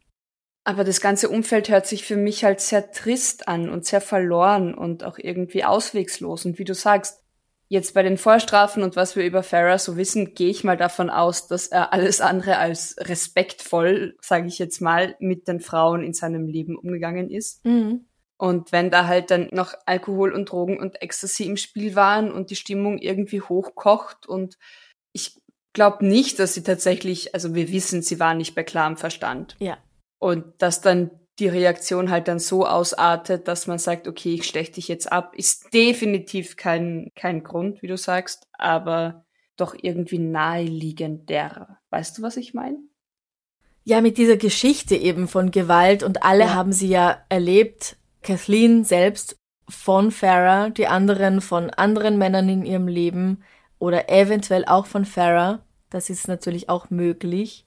[0.65, 4.73] Aber das ganze Umfeld hört sich für mich halt sehr trist an und sehr verloren
[4.73, 6.43] und auch irgendwie auswegslos.
[6.43, 7.23] Und wie du sagst,
[7.67, 11.11] jetzt bei den Vorstrafen und was wir über Farah so wissen, gehe ich mal davon
[11.11, 16.13] aus, dass er alles andere als respektvoll, sage ich jetzt mal, mit den Frauen in
[16.13, 17.63] seinem Leben umgegangen ist.
[17.63, 18.05] Mhm.
[18.37, 22.49] Und wenn da halt dann noch Alkohol und Drogen und Ecstasy im Spiel waren und
[22.49, 24.57] die Stimmung irgendwie hochkocht und
[25.13, 25.39] ich
[25.73, 29.55] glaube nicht, dass sie tatsächlich, also wir wissen, sie war nicht bei klarem Verstand.
[29.59, 29.77] Ja.
[30.25, 34.71] Und dass dann die Reaktion halt dann so ausartet, dass man sagt, okay, ich stech
[34.71, 39.23] dich jetzt ab, ist definitiv kein, kein Grund, wie du sagst, aber
[39.55, 41.77] doch irgendwie naheliegender.
[41.91, 42.79] Weißt du, was ich meine?
[43.83, 46.53] Ja, mit dieser Geschichte eben von Gewalt und alle ja.
[46.55, 49.37] haben sie ja erlebt, Kathleen selbst
[49.69, 53.43] von Farah, die anderen von anderen Männern in ihrem Leben
[53.77, 55.63] oder eventuell auch von Farah.
[55.91, 57.64] Das ist natürlich auch möglich.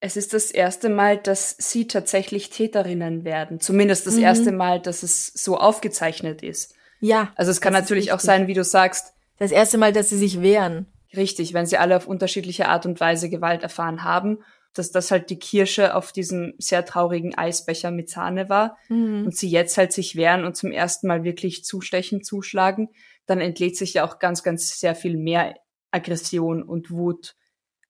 [0.00, 3.60] Es ist das erste Mal, dass sie tatsächlich Täterinnen werden.
[3.60, 4.22] Zumindest das mhm.
[4.22, 6.74] erste Mal, dass es so aufgezeichnet ist.
[7.00, 7.32] Ja.
[7.36, 9.12] Also es kann natürlich auch sein, wie du sagst.
[9.38, 10.86] Das erste Mal, dass sie sich wehren.
[11.16, 14.38] Richtig, wenn sie alle auf unterschiedliche Art und Weise Gewalt erfahren haben
[14.74, 19.24] dass das halt die Kirsche auf diesem sehr traurigen Eisbecher mit Sahne war mhm.
[19.26, 22.88] und sie jetzt halt sich wehren und zum ersten Mal wirklich zustechen, zuschlagen,
[23.26, 25.56] dann entlädt sich ja auch ganz, ganz sehr viel mehr
[25.90, 27.34] Aggression und Wut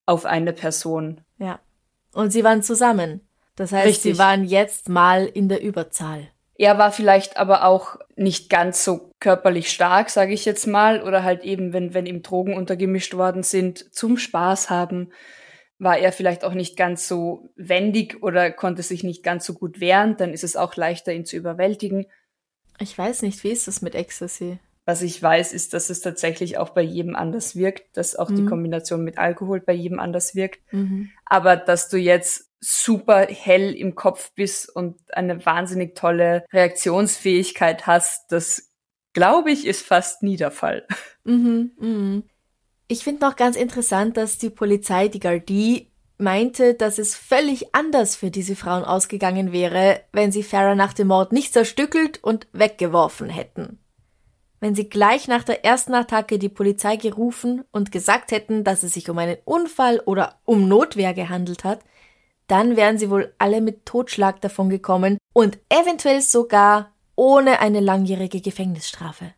[0.06, 1.20] auf eine Person.
[1.38, 1.60] Ja.
[2.12, 3.20] Und sie waren zusammen.
[3.56, 4.12] Das heißt, Richtig.
[4.14, 6.28] sie waren jetzt mal in der Überzahl.
[6.54, 11.22] Er war vielleicht aber auch nicht ganz so körperlich stark, sage ich jetzt mal, oder
[11.22, 15.10] halt eben, wenn, wenn ihm Drogen untergemischt worden sind, zum Spaß haben
[15.78, 19.80] war er vielleicht auch nicht ganz so wendig oder konnte sich nicht ganz so gut
[19.80, 22.06] wehren, dann ist es auch leichter, ihn zu überwältigen.
[22.80, 24.58] Ich weiß nicht, wie ist das mit Ecstasy?
[24.88, 28.36] Was ich weiß, ist, dass es tatsächlich auch bei jedem anders wirkt, dass auch mhm.
[28.36, 30.60] die Kombination mit Alkohol bei jedem anders wirkt.
[30.72, 31.10] Mhm.
[31.26, 38.32] Aber dass du jetzt super hell im Kopf bist und eine wahnsinnig tolle Reaktionsfähigkeit hast,
[38.32, 38.70] das
[39.12, 40.86] glaube ich, ist fast nie der Fall.
[41.24, 42.22] Mhm, mhm.
[42.86, 48.16] Ich finde noch ganz interessant, dass die Polizei, die Gardie, meinte, dass es völlig anders
[48.16, 53.28] für diese Frauen ausgegangen wäre, wenn sie Farah nach dem Mord nicht zerstückelt und weggeworfen
[53.28, 53.80] hätten.
[54.60, 58.94] Wenn sie gleich nach der ersten Attacke die Polizei gerufen und gesagt hätten, dass es
[58.94, 61.80] sich um einen Unfall oder um Notwehr gehandelt hat,
[62.48, 68.40] dann wären sie wohl alle mit Totschlag davon gekommen und eventuell sogar ohne eine langjährige
[68.40, 69.32] Gefängnisstrafe.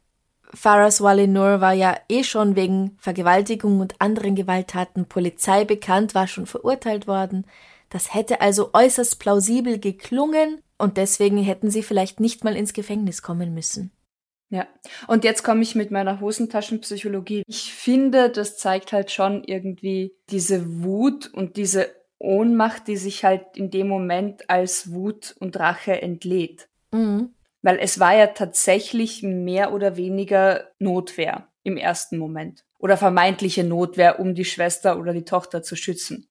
[0.55, 6.27] Faras Wali Nur war ja eh schon wegen Vergewaltigung und anderen Gewalttaten Polizei bekannt, war
[6.27, 7.47] schon verurteilt worden.
[7.89, 13.23] Das hätte also äußerst plausibel geklungen und deswegen hätten sie vielleicht nicht mal ins Gefängnis
[13.23, 13.93] kommen müssen.
[14.51, 14.67] Ja,
[15.07, 17.45] und jetzt komme ich mit meiner Hosentaschenpsychologie.
[17.47, 23.57] Ich finde, das zeigt halt schon irgendwie diese Wut und diese Ohnmacht, die sich halt
[23.57, 26.69] in dem Moment als Wut und Rache entlädt.
[26.91, 27.33] Mhm.
[27.63, 32.65] Weil es war ja tatsächlich mehr oder weniger Notwehr im ersten Moment.
[32.79, 36.29] Oder vermeintliche Notwehr, um die Schwester oder die Tochter zu schützen.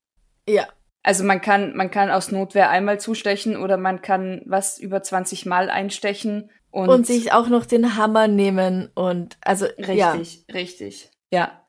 [0.47, 0.67] Ja.
[1.01, 5.45] Also man kann, man kann aus Notwehr einmal zustechen oder man kann was über 20
[5.45, 10.53] Mal einstechen und, und sich auch noch den Hammer nehmen und also richtig, ja.
[10.53, 11.11] richtig.
[11.31, 11.65] Ja.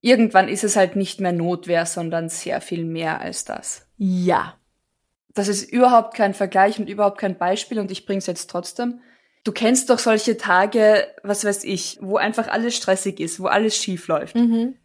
[0.00, 3.86] Irgendwann ist es halt nicht mehr Notwehr, sondern sehr viel mehr als das.
[3.98, 4.54] Ja
[5.34, 9.00] das ist überhaupt kein Vergleich und überhaupt kein Beispiel und ich bring's jetzt trotzdem.
[9.44, 13.76] Du kennst doch solche Tage, was weiß ich, wo einfach alles stressig ist, wo alles
[13.76, 14.34] schief läuft.
[14.34, 14.76] Mhm.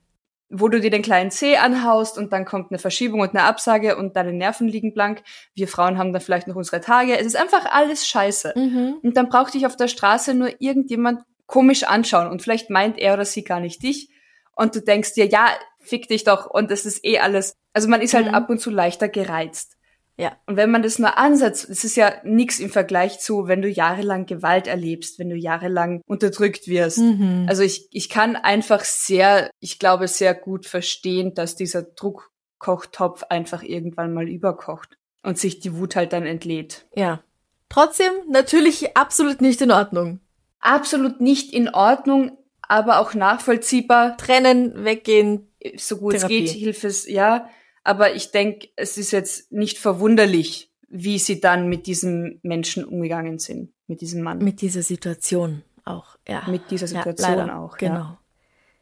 [0.49, 3.97] Wo du dir den kleinen C anhaust und dann kommt eine Verschiebung und eine Absage
[3.97, 5.23] und deine Nerven liegen blank.
[5.55, 7.17] Wir Frauen haben dann vielleicht noch unsere Tage.
[7.17, 8.53] Es ist einfach alles scheiße.
[8.55, 8.99] Mhm.
[9.01, 13.13] Und dann braucht dich auf der Straße nur irgendjemand komisch anschauen und vielleicht meint er
[13.13, 14.09] oder sie gar nicht dich.
[14.55, 15.47] Und du denkst dir, ja,
[15.79, 17.55] fick dich doch und es ist eh alles.
[17.73, 18.35] Also man ist halt mhm.
[18.35, 19.74] ab und zu leichter gereizt.
[20.17, 20.37] Ja.
[20.45, 23.69] Und wenn man das nur ansetzt, es ist ja nichts im Vergleich zu, wenn du
[23.69, 26.99] jahrelang Gewalt erlebst, wenn du jahrelang unterdrückt wirst.
[26.99, 27.45] Mhm.
[27.49, 33.61] Also ich, ich kann einfach sehr, ich glaube, sehr gut verstehen, dass dieser Druckkochtopf einfach
[33.61, 36.85] irgendwann mal überkocht und sich die Wut halt dann entlädt.
[36.95, 37.21] Ja.
[37.67, 40.21] Trotzdem natürlich absolut nicht in Ordnung.
[40.59, 44.15] Absolut nicht in Ordnung, aber auch nachvollziehbar.
[44.17, 45.51] Trennen, weggehen.
[45.77, 46.45] So gut Therapie.
[46.45, 47.49] es geht, Hilfes, ja.
[47.85, 53.37] Aber ich denke, es ist jetzt nicht verwunderlich, wie sie dann mit diesem Menschen umgegangen
[53.37, 54.39] sind, mit diesem Mann.
[54.39, 56.41] Mit dieser Situation auch, ja.
[56.47, 57.95] Mit dieser Situation ja, auch, genau.
[57.95, 58.19] Ja.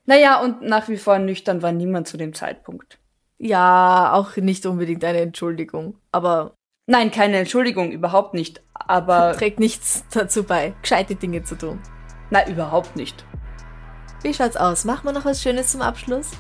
[0.06, 2.98] Naja, und nach wie vor nüchtern war niemand zu dem Zeitpunkt.
[3.38, 6.56] Ja, auch nicht unbedingt eine Entschuldigung, aber.
[6.86, 8.64] Nein, keine Entschuldigung, überhaupt nicht.
[8.74, 9.34] Aber.
[9.38, 11.82] Trägt nichts dazu bei, gescheite Dinge zu tun.
[12.30, 13.26] Nein, überhaupt nicht.
[14.22, 14.86] Wie schaut's aus?
[14.86, 16.32] Machen wir noch was Schönes zum Abschluss?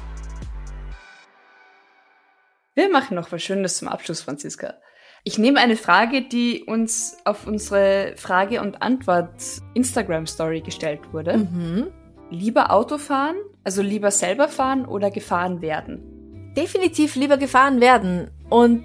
[2.75, 4.75] Wir machen noch was Schönes zum Abschluss, Franziska.
[5.23, 11.37] Ich nehme eine Frage, die uns auf unsere Frage- und Antwort-Instagram-Story gestellt wurde.
[11.37, 11.91] Mhm.
[12.29, 16.51] Lieber Autofahren, also lieber selber fahren oder gefahren werden?
[16.57, 18.31] Definitiv lieber gefahren werden.
[18.49, 18.83] Und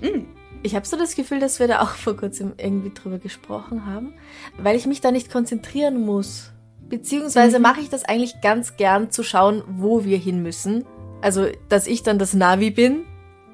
[0.00, 0.34] mhm.
[0.62, 4.14] Ich habe so das Gefühl, dass wir da auch vor kurzem irgendwie drüber gesprochen haben,
[4.58, 6.52] weil ich mich da nicht konzentrieren muss.
[6.88, 7.62] Beziehungsweise mhm.
[7.62, 10.84] mache ich das eigentlich ganz gern zu schauen, wo wir hin müssen.
[11.20, 13.04] Also, dass ich dann das Navi bin.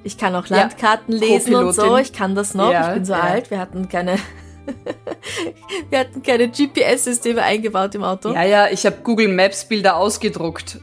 [0.05, 1.97] Ich kann auch Landkarten ja, lesen und so.
[1.97, 2.71] Ich kann das noch.
[2.71, 3.21] Ja, ich bin so ja.
[3.21, 3.51] alt.
[3.51, 4.19] Wir hatten keine
[5.91, 8.33] wir hatten keine GPS-Systeme eingebaut im Auto.
[8.33, 10.81] Ja, ja, ich habe Google Maps Bilder ausgedruckt.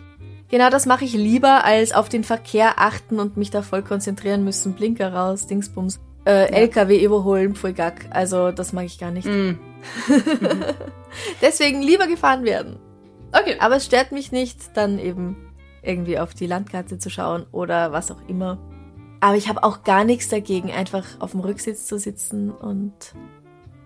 [0.49, 4.43] Genau, das mache ich lieber, als auf den Verkehr achten und mich da voll konzentrieren
[4.43, 4.73] müssen.
[4.73, 5.99] Blinker raus, Dingsbums.
[6.25, 6.51] Äh.
[6.51, 8.05] LKW überholen, voll gack.
[8.09, 9.25] Also, das mag ich gar nicht.
[9.25, 9.53] Mm.
[11.41, 12.77] Deswegen lieber gefahren werden.
[13.31, 13.55] Okay.
[13.59, 15.37] Aber es stört mich nicht, dann eben
[15.81, 18.59] irgendwie auf die Landkarte zu schauen oder was auch immer.
[19.21, 22.93] Aber ich habe auch gar nichts dagegen, einfach auf dem Rücksitz zu sitzen und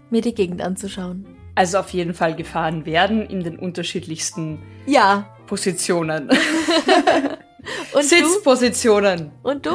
[0.09, 1.25] mir die Gegend anzuschauen.
[1.55, 5.27] Also auf jeden Fall gefahren werden in den unterschiedlichsten ja.
[5.45, 6.29] Positionen.
[7.93, 9.31] Und Sitzpositionen.
[9.43, 9.49] Du?
[9.49, 9.71] Und du?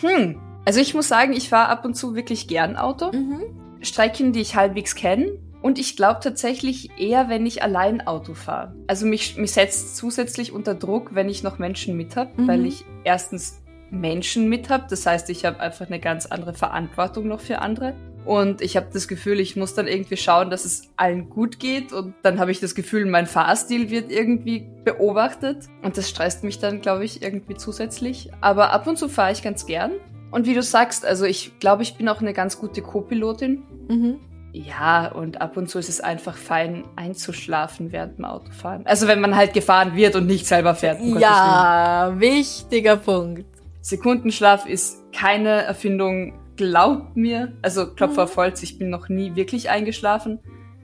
[0.00, 0.40] Hm.
[0.64, 3.12] Also ich muss sagen, ich fahre ab und zu wirklich gern Auto.
[3.12, 3.42] Mhm.
[3.80, 5.38] Strecken, die ich halbwegs kenne.
[5.62, 8.74] Und ich glaube tatsächlich eher, wenn ich allein Auto fahre.
[8.86, 12.48] Also mich, mich setzt zusätzlich unter Druck, wenn ich noch Menschen mit habe, mhm.
[12.48, 13.62] weil ich erstens
[13.94, 14.84] Menschen mit habe.
[14.88, 17.94] Das heißt, ich habe einfach eine ganz andere Verantwortung noch für andere.
[18.24, 21.92] Und ich habe das Gefühl, ich muss dann irgendwie schauen, dass es allen gut geht.
[21.92, 25.64] Und dann habe ich das Gefühl, mein Fahrstil wird irgendwie beobachtet.
[25.82, 28.30] Und das stresst mich dann, glaube ich, irgendwie zusätzlich.
[28.40, 29.92] Aber ab und zu fahre ich ganz gern.
[30.30, 33.62] Und wie du sagst, also ich glaube, ich bin auch eine ganz gute Co-Pilotin.
[33.88, 34.20] Mhm.
[34.52, 38.86] Ja, und ab und zu ist es einfach fein einzuschlafen während dem Autofahren.
[38.86, 41.00] Also wenn man halt gefahren wird und nicht selber fährt.
[41.00, 43.53] Um ja, wichtiger Punkt.
[43.84, 49.68] Sekundenschlaf ist keine Erfindung glaubt mir, also Klopfer auf Holz, ich bin noch nie wirklich
[49.68, 50.38] eingeschlafen.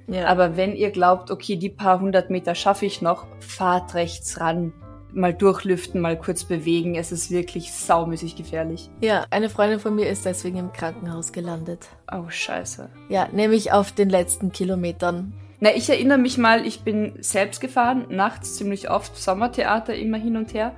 [0.06, 0.26] Ja.
[0.26, 4.74] Aber wenn ihr glaubt, okay, die paar hundert Meter schaffe ich noch, fahrt rechts ran.
[5.14, 6.94] Mal durchlüften, mal kurz bewegen.
[6.94, 8.90] Es ist wirklich saumäßig gefährlich.
[9.00, 11.88] Ja, eine Freundin von mir ist deswegen im Krankenhaus gelandet.
[12.12, 12.90] Oh, scheiße.
[13.08, 15.32] Ja, nämlich auf den letzten Kilometern.
[15.58, 20.36] Na, ich erinnere mich mal, ich bin selbst gefahren, nachts ziemlich oft, Sommertheater immer hin
[20.36, 20.74] und her,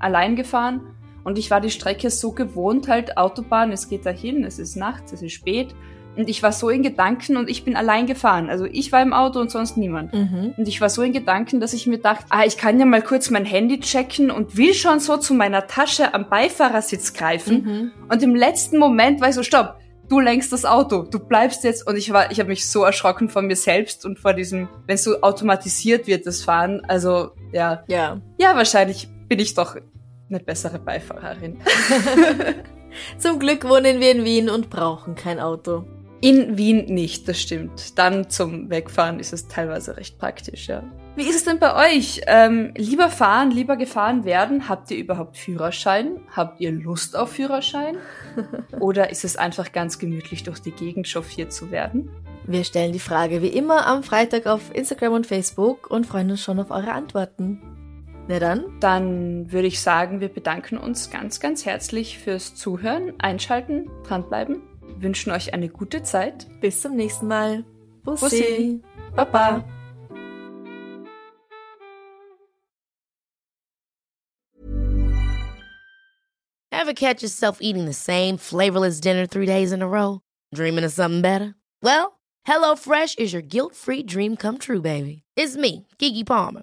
[0.00, 0.82] allein gefahren
[1.24, 5.12] und ich war die Strecke so gewohnt, halt Autobahn, es geht dahin, es ist nachts,
[5.12, 5.74] es ist spät.
[6.14, 8.50] Und ich war so in Gedanken und ich bin allein gefahren.
[8.50, 10.12] Also ich war im Auto und sonst niemand.
[10.12, 10.52] Mhm.
[10.58, 13.00] Und ich war so in Gedanken, dass ich mir dachte, ah, ich kann ja mal
[13.00, 17.64] kurz mein Handy checken und will schon so zu meiner Tasche am Beifahrersitz greifen.
[17.64, 17.92] Mhm.
[18.10, 21.86] Und im letzten Moment war ich so, stopp, du lenkst das Auto, du bleibst jetzt.
[21.86, 24.96] Und ich war, ich habe mich so erschrocken von mir selbst und vor diesem, wenn
[24.96, 26.82] es so automatisiert wird, das Fahren.
[26.86, 29.76] Also ja, ja, ja, wahrscheinlich bin ich doch
[30.34, 31.58] eine bessere Beifahrerin.
[33.18, 35.84] Zum Glück wohnen wir in Wien und brauchen kein Auto.
[36.20, 37.98] In Wien nicht, das stimmt.
[37.98, 40.84] Dann zum Wegfahren ist es teilweise recht praktisch, ja.
[41.16, 42.20] Wie ist es denn bei euch?
[42.26, 44.68] Ähm, lieber fahren, lieber gefahren werden?
[44.68, 46.20] Habt ihr überhaupt Führerschein?
[46.30, 47.96] Habt ihr Lust auf Führerschein?
[48.80, 52.08] Oder ist es einfach ganz gemütlich durch die Gegend chauffiert zu werden?
[52.46, 56.40] Wir stellen die Frage wie immer am Freitag auf Instagram und Facebook und freuen uns
[56.40, 57.60] schon auf eure Antworten.
[58.28, 58.78] Na dann?
[58.78, 64.62] Dann würde ich sagen, wir bedanken uns ganz, ganz herzlich fürs Zuhören, Einschalten, dranbleiben.
[64.98, 66.46] Wünschen euch eine gute Zeit.
[66.60, 67.64] Bis zum nächsten Mal.
[68.04, 68.24] Bussi.
[68.24, 68.82] Bussi.
[69.16, 69.64] Baba.
[76.70, 80.20] Ever catch yourself eating the same flavorless dinner three days in a row?
[80.54, 81.54] Dreaming of something better?
[81.82, 85.22] Well, HelloFresh is your guilt-free dream come true, baby.
[85.36, 86.62] It's me, Kiki Palmer.